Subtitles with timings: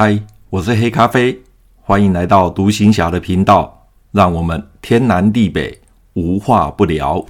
[0.00, 0.16] 嗨，
[0.48, 1.36] 我是黑咖啡，
[1.82, 5.76] 欢迎来到独行侠的频道，让我们天南地北
[6.12, 7.20] 无话不聊。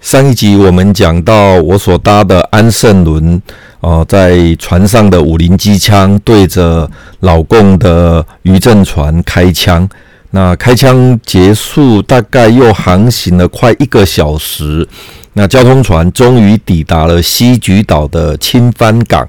[0.00, 3.40] 上一集我们讲到我所搭的安盛轮，
[3.78, 6.90] 哦，在船上的五零机枪对着
[7.20, 9.88] 老共的渔政船开枪。
[10.32, 14.88] 那开枪结束，大概又航行了快一个小时，
[15.32, 19.28] 那交通船终于抵达了西莒岛的青帆港。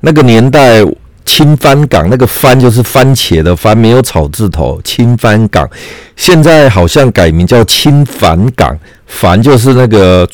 [0.00, 0.82] 那个年代，
[1.24, 4.80] 青帆港那个“帆”就是番茄的“番”，没有草字头。
[4.82, 5.68] 青帆港
[6.16, 10.28] 现在好像改名叫青帆港，“帆”就是那个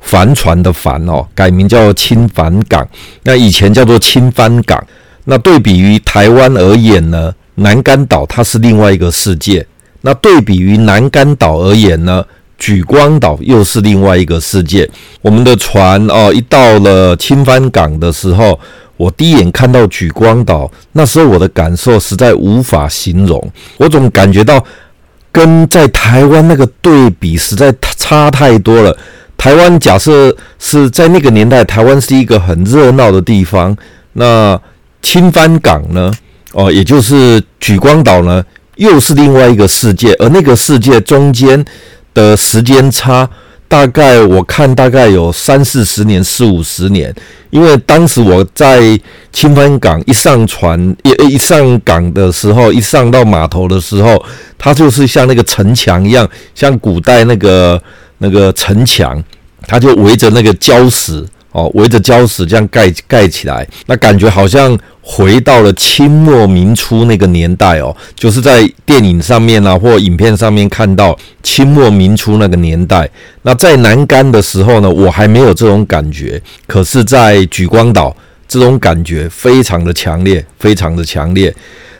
[0.00, 2.86] 帆船的“帆”哦，改名叫青帆港。
[3.22, 4.82] 那以前叫做青帆港。
[5.24, 7.32] 那对比于台湾而言呢？
[7.56, 9.64] 南竿岛它是另外一个世界，
[10.00, 12.24] 那对比于南竿岛而言呢，
[12.62, 14.88] 莒光岛又是另外一个世界。
[15.20, 18.56] 我们的船哦，一到了青帆港的时候，
[18.96, 23.52] 我第一眼看到莒光岛，那时候我的感受实在无法形容。
[23.78, 24.64] 我总感觉到
[25.32, 28.96] 跟在台湾那个对比实在差太多了。
[29.36, 33.76] 台湾假设是在那个年代，台湾是一个很热闹的地方，
[34.12, 34.56] 那
[35.02, 36.12] 青帆港呢？
[36.52, 38.44] 哦，也就是莒光岛呢，
[38.76, 41.64] 又是另外一个世界，而那个世界中间
[42.14, 43.28] 的时间差，
[43.68, 47.14] 大概我看大概有三四十年、四五十年，
[47.50, 48.98] 因为当时我在
[49.32, 54.22] 清帆港一上船，一一上港的时候，一上到码头的时候，
[54.58, 57.82] 它就是像那个城墙一样，像古代那个
[58.18, 59.22] 那个城墙，
[59.66, 61.26] 它就围着那个礁石。
[61.52, 73.08] 哦，围着礁石这样盖盖起来，那感觉好像回到了清末民初那个年代哦，就是在电影上面啊或影片上面看到清末民初那个年代。
[73.42, 78.16] 那在南竿的时候呢，我还没有这种感觉，可是，在莒光岛
[78.48, 81.54] 这种感觉非常的强烈，非常的强烈。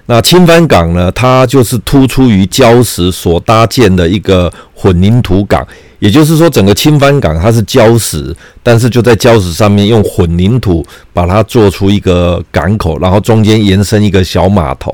[0.06, 5.66] 那青帆港呢，它就是突出于礁石所搭建的一个混凝土港。
[6.02, 14.92] 也就是说，整个青帆港它是礁石，但是就在礁石上面用混凝土把它做出一个港口，然后中间延伸一个小码头，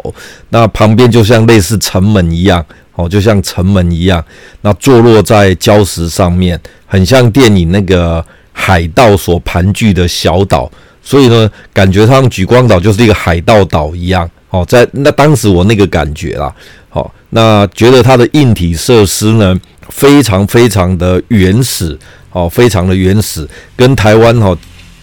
[0.50, 2.62] 那旁边就像类似城门一样，
[2.94, 4.22] 哦，就像城门一样，
[4.60, 10.70] 那坐落在礁石上面，很像电影那个海盗所盘踞的小岛，
[11.02, 16.54] 所以呢，感觉上莒光岛就是一个海盗岛一样，哦，在那当时我那个感觉啦，
[16.90, 21.98] 好，那觉得它的硬体设施呢，非常非常的原始，
[22.30, 24.56] 哦，非常的原始，跟台湾哈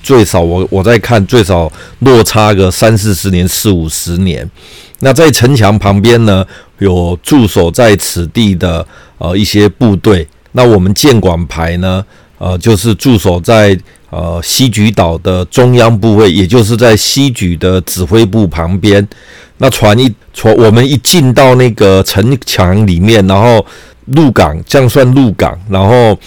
[0.04, 4.50] 最少我我在看最少落差个三四十年四五十年。
[5.00, 6.46] 那在城墙旁边呢，
[6.78, 8.86] 有驻守在此地的
[9.18, 10.28] 呃一些部队。
[10.54, 12.06] 那我们建管排呢，
[12.38, 13.78] 呃，就是驻守在
[14.10, 19.06] 呃西莒岛的中央部位，也就是在西莒的指挥部旁边。
[19.58, 23.66] 那船一船，我们一进到那个城墙里面，然后。
[24.06, 26.18] 入港，这样算入港，然后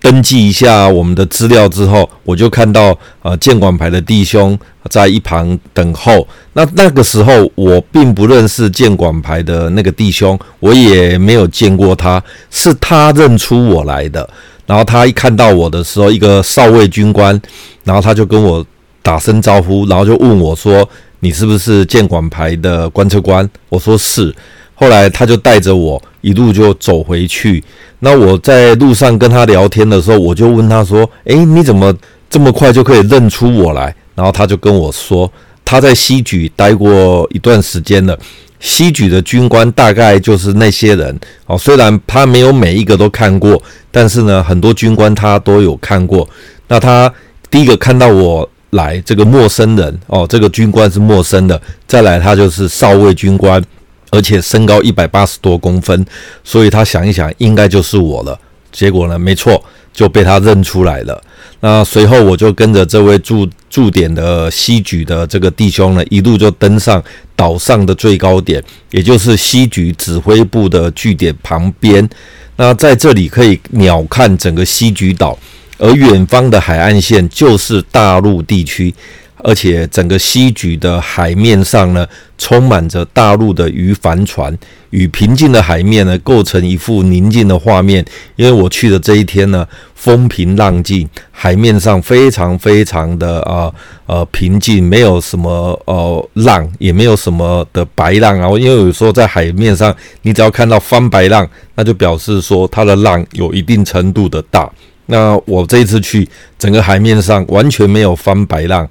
[0.00, 4.58] 登记一下我们的资料之后，我就看到呃舰管牌的弟兄
[4.88, 6.26] 在一旁等候。
[6.54, 14.28] 那那个时候我并不认识舰管牌的那个弟兄，我也没有见过他，是他认出我来的。
[14.66, 17.38] 然后他一看到我的时候，一个少尉军官，
[17.84, 18.64] 然后他就跟我
[19.02, 20.88] 打声招呼，然后就问我说
[21.20, 24.34] ：“你是不是舰管牌的观测官？”我说是。
[24.80, 27.62] 后来他就带着我一路就走回去。
[27.98, 31.94] 那我在路上跟他聊天的时候，我就问他说：“诶，你怎么
[32.30, 35.30] 这么快就可以认出我来？”然后他就跟我说
[35.66, 38.18] ：“他在西举待过一段时间了。
[38.58, 41.58] 西举的军官大概就是那些人哦。
[41.58, 46.26] 虽然他没有每一个都看过，但是呢，很多军官他都有看过。
[46.68, 47.12] 那他
[47.50, 51.60] 第一个看到我来，这个陌生人哦，这个军官是陌生的。
[51.86, 53.62] 再来，他就是少尉军官。”
[54.10, 56.04] 而且身高一百八十多公分，
[56.44, 58.38] 所以他想一想，应该就是我了。
[58.70, 59.62] 结果呢，没错，
[59.92, 61.20] 就被他认出来了。
[61.60, 67.02] 那随后我就跟着这位驻驻点的西局的这个弟兄呢，一路就登上
[67.34, 72.08] 岛上的最高点，也就是西局指挥部的据点旁边。
[72.56, 75.38] 那在这里可以鸟瞰整个西局岛，
[75.78, 78.94] 而远方的海岸线就是大陆地区。
[79.42, 82.06] 而且整个西莒的海面上呢，
[82.38, 84.56] 充满着大陆的渔帆船，
[84.90, 88.04] 与平静的海面呢，构成一幅宁静的画面。
[88.36, 93.72] 因为我去的这一天呢，风平浪静，海面上非常非常的啊
[94.06, 98.48] 呃，呃平静，没有什么呃浪，也没有什么的白浪啊。
[98.58, 104.70] 因为有时候在海面上，你只要看到翻白浪，那就表示说它的浪有一定程度的大。
[105.06, 108.88] 那我这一次去，整个海面上完全没有翻白浪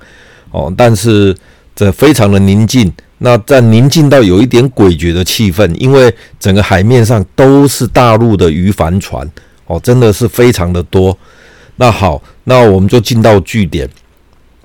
[0.51, 1.36] 哦，但是
[1.75, 2.92] 这非常的宁静。
[3.19, 9.30] 那在宁静到有一点诡谲的气氛，因为整个海面上都是大陆的渔帆船
[9.66, 11.18] 哦，真的是非常的多。
[11.75, 13.90] 那好，那我们就进到据点。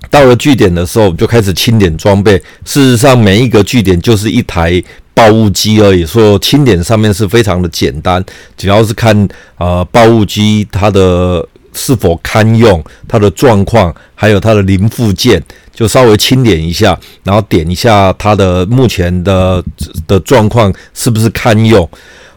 [0.09, 2.37] 到了据点的时候，就开始清点装备。
[2.63, 4.81] 事实上，每一个据点就是一台
[5.13, 8.23] 报雾机而已，说清点上面是非常的简单，
[8.55, 9.27] 主要是看
[9.57, 15.41] 呃报雾机它的是否堪用，它的状况，还有它的零附件，
[15.75, 19.63] 就稍微清点一下，然后点一下它的目前的
[20.07, 21.87] 的状况是不是堪用。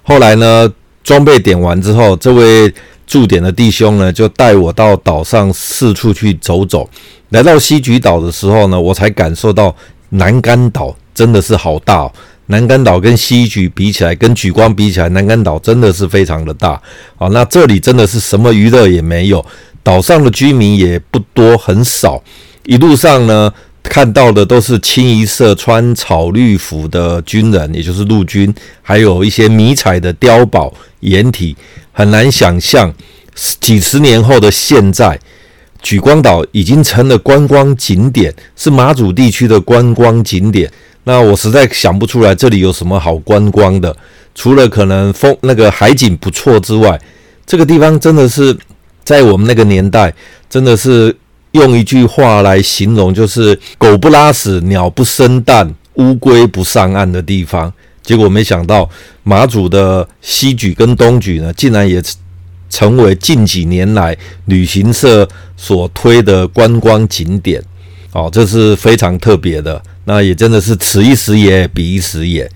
[0.03, 0.71] 后来呢，
[1.03, 2.71] 装备点完之后，这位
[3.07, 6.89] 驻点的弟兄呢，就带我到岛上四处去走走。
[7.31, 9.75] 来到西莒岛的时候呢，我才感受到
[10.11, 12.13] 南竿岛真的是好大哦。
[12.47, 16.81] 南竿岛跟西莒比起来，跟莒光比起来，南竿岛真的是非常的大。
[17.17, 19.45] 好，那这里真的是什么娱乐也没有，
[19.83, 22.23] 岛上的居民也不多，很少。
[22.69, 23.51] 一路上呢，
[23.83, 30.71] 看到的都是清一色穿草绿服的军人，也就是陆军，还有一些迷彩的碉堡
[31.01, 31.57] 掩体，
[31.93, 32.93] 很难想象
[33.59, 35.19] 几十年后的现在。
[35.83, 40.71] 莒光岛已经成了观光景点，是马祖地区的观光景点。
[41.05, 43.97] 那我实在想不出来这里有什么好观光的，
[44.35, 47.01] 除了可能风那个海景不错之外，
[47.47, 48.55] 这个地方真的是
[49.03, 50.13] 在我们那个年代，
[50.51, 51.17] 真的是
[51.53, 57.73] 用一句话来形容，就是狗不拉屎，鸟不生蛋，乌龟不上岸的地方。
[58.03, 58.89] 结果没想到
[59.23, 62.03] 马祖的西莒跟东莒呢，竟然也。
[62.71, 64.15] 成为近几年来
[64.45, 67.63] 旅行社所推的观光景点，
[68.13, 69.83] 哦，这是非常特别的。
[70.05, 72.47] 那也真的是此一时也，彼一时也。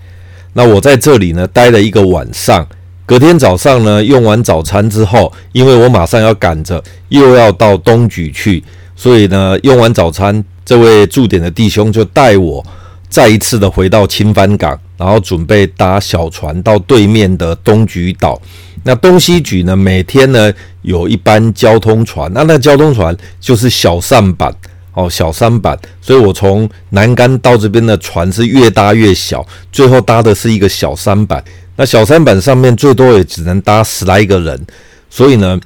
[0.53, 2.63] 那我在这里呢待了一个晚上，
[3.07, 8.63] 隔天早上呢用完早餐之后，因为我马上要赶着又要到东莒去，
[8.95, 12.65] 所以呢用完早餐，这位驻点的弟兄就带我
[13.09, 18.41] 再一次的回到青帆港，然后准备搭小船到对面的东莒岛。
[18.83, 20.51] 那东西莒呢，每天呢
[20.81, 24.53] 有一班交通船，那那交通船就是小舢板
[24.93, 25.77] 哦，小舢板。
[26.01, 31.41] 所以我从南竿到这边的船是越搭越小，最后搭的是一个小舢板。
[31.75, 34.65] 那小舢板上面最多也只能搭十来个人，
[35.09, 35.59] 所以呢，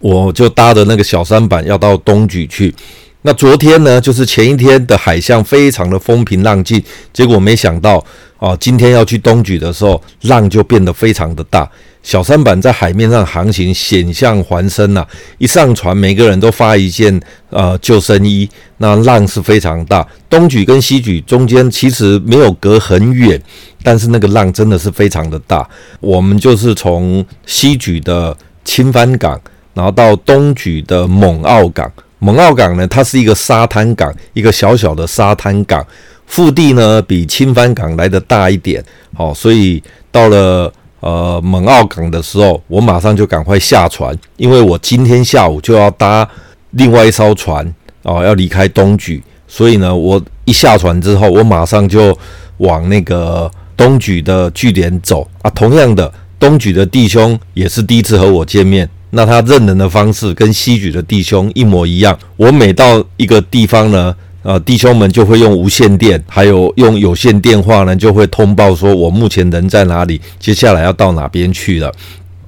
[0.00, 2.74] 我就搭着那个小舢板要到东莒去。
[3.22, 6.82] 那昨天呢，就是前一天的海象非常的风平浪静，
[7.12, 8.02] 结果没想到
[8.38, 11.70] 哦，今天要去东莒的时候，浪就变得非常的大。
[12.02, 15.06] 小舢板在海面上航行，险象环生呐！
[15.36, 17.20] 一上船，每个人都发一件
[17.50, 18.48] 呃救生衣。
[18.78, 23.38] 那浪是非常大，东举跟西举中间其实没有隔很远，
[23.82, 25.68] 但是那个浪真的是非常的大。
[26.00, 29.38] 我们就是从西举的青帆港，
[29.74, 31.90] 然后到东莒的猛澳港。
[32.18, 35.84] 猛澳港呢，它是一个沙滩港，一个小小的沙滩港，
[36.26, 38.84] 腹地呢比青帆港来的大一点。
[39.14, 40.72] 好，所以到了。
[41.02, 46.28] 呃，猛澳港的时候，我马上就赶快下船，因为我今天下午就要搭
[46.72, 47.66] 另外一艘船
[48.02, 49.18] 哦，要离开东莒，
[49.48, 52.14] 所以呢，我一下船之后，我马上就
[52.58, 55.48] 往那个东莒的据点走啊。
[55.52, 62.18] 同样的，东莒的弟兄也是第一次和我见面，那他认人的方式跟西莒的弟兄一模一样。
[62.36, 64.14] 我每到一个地方呢。
[64.42, 71.92] 呃，弟兄们就会用无线电，还有用有线电话呢，就会通报说我目前人在哪里，接下来要到哪边去了。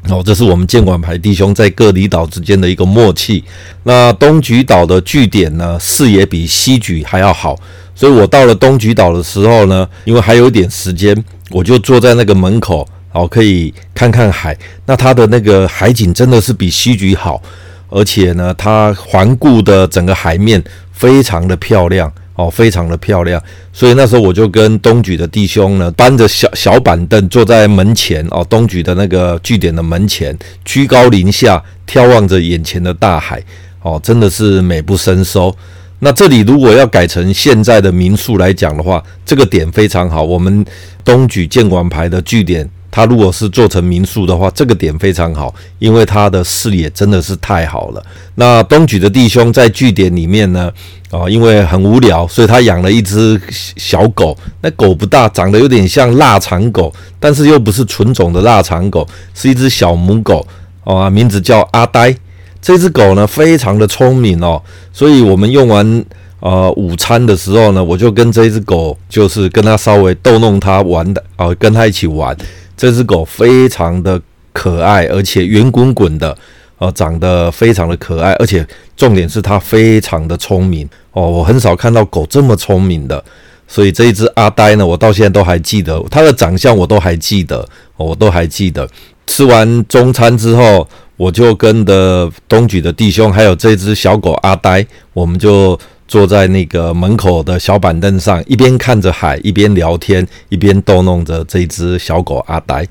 [0.08, 3.44] 哦，这是我们建管排弟兄在各离岛之间的一个默契。
[3.82, 7.54] 那东莒岛的据点呢，视野比西莒还要好，
[7.94, 11.14] 所以我到了东莒岛的时候呢，因为还有一点时间，
[11.50, 14.56] 我就坐在那个门口，哦，可以看看海。
[14.86, 17.40] 那它的那个海景真的是比西局好，
[17.88, 20.62] 而且呢，它环顾的整个海面。
[20.92, 23.42] 非常的漂亮哦，非常的漂亮，
[23.72, 33.42] 所以那时候我就跟东莒的弟兄呢，搬着小小板凳坐在门前哦，东莒的那个据点的门前，居高临下眺望着眼前的大海
[33.80, 35.52] 哦，真的是美不胜收。
[35.98, 40.64] 那这里如果要改成现在的民宿来讲的话，这个点非常好，我们
[41.04, 42.70] 东莒建管牌的据点。
[42.92, 48.04] 它如果是做成民宿的话，这个点非常好，因为它的视野真的是太好了。
[48.34, 50.70] 那东莒的弟兄在据点里面呢，
[51.10, 54.36] 啊，因为很无聊，所以他养了一只小狗。
[54.60, 60.46] 那狗不大，长得有点像腊肠狗，但是又不是纯种的腊肠狗，是一只小母狗
[60.84, 62.14] 啊，名字叫阿呆。
[62.60, 66.04] 这只狗呢，非常的聪明哦，所以我们用完
[66.40, 72.36] 呃午餐的时候呢，我就跟这只狗，就是跟它稍微逗弄它玩的啊，跟它一起玩。
[72.76, 74.20] 这只狗非常的
[74.52, 76.36] 可爱，而且圆滚滚的
[76.78, 81.30] 呃，长得非常的可爱，而且重点是它非常的聪明哦。
[81.30, 83.22] 我很少看到狗这么聪明的，
[83.68, 87.64] 所以这一只阿呆呢，我到现在都还记得它的长相，我都还记得，
[87.96, 88.88] 我都还记得。
[89.26, 90.86] 吃完中餐之后，
[91.16, 102.86] 我就跟着东举的弟兄，还有这只小狗阿呆，我们就坐在那个门口的小板凳上，一边看着海，一边聊天，一边逗弄着这只小狗阿呆。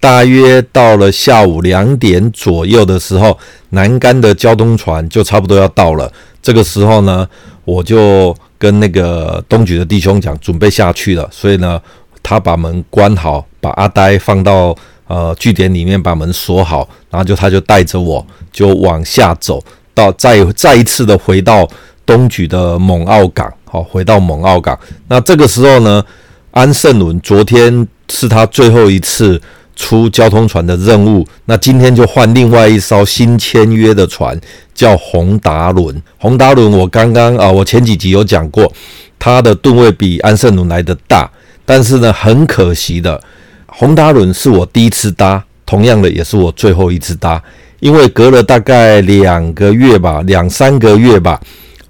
[0.00, 3.38] 大约到了下午两点左右的时候，
[3.70, 6.12] 南竿的交通船就差不多要到了。
[6.42, 7.26] 这个时候呢，
[7.64, 11.26] 我就跟那个东莒的弟兄讲，准备下去了。
[11.32, 11.80] 所以呢，
[12.22, 21.66] 他把门关好，把阿呆放到呃据点里面，把门锁好，然后就他就带着我就往下走，到再再一次的回到
[22.04, 24.78] 东莒的猛澳港，好，回到猛澳港。
[25.08, 26.04] 那这个时候呢，
[26.50, 29.40] 安盛伦昨天是他最后一次。
[29.76, 34.40] 出交通船的任务，那今天就换另外一艘新签约的船，
[34.72, 36.00] 叫宏达轮。
[36.16, 38.72] 宏达轮，我刚刚啊，我前几集有讲过，
[39.18, 41.28] 它的吨位比安盛轮来的大，
[41.64, 43.20] 但是呢，很可惜的，
[43.66, 47.42] 宏达轮是我第一次搭，同样的也是我最后一次搭，
[47.80, 51.40] 因为隔了大概两个月吧，两三个月吧，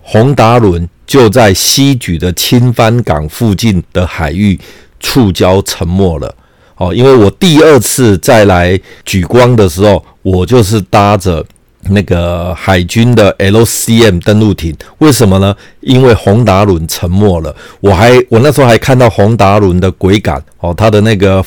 [0.06, 4.60] 宏达轮就在西莒的青帆港附近的海域
[5.00, 6.34] 触礁沉没了。
[6.76, 11.44] 哦，因为我第二次再来举光的时候，我就是搭着
[11.90, 14.76] 那个海军的 LCM 登陆艇。
[14.98, 15.54] 为什么呢？
[15.80, 17.54] 因为宏达轮沉没了。
[17.80, 21.44] 我还我那时候还看到宏达轮的桅杆，哦，它的那个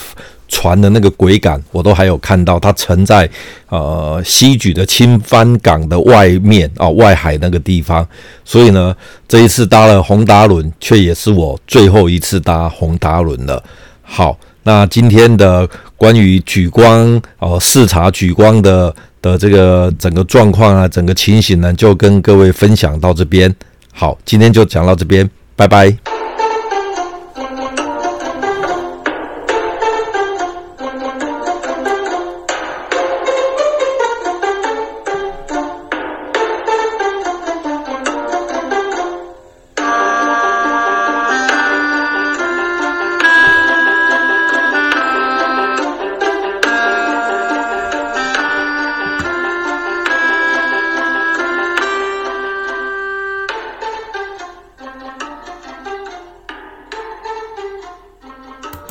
[0.47, 3.29] 船的那个桅杆，我都还有看到，它沉在
[3.69, 8.07] 呃西莒的青帆港的外面啊、哦，外海那个地方。
[8.43, 8.95] 所以呢，
[9.27, 13.63] 这一次搭了宏达轮，却也是我最后一次搭宏达轮了。
[14.01, 14.37] 好。
[14.63, 23.55] 那今天的关于莒光哦，视察莒光的的这个整个状况啊，整个情形呢，就跟各位分享到这边。
[23.93, 26.16] 好，今天就讲到这边，拜拜。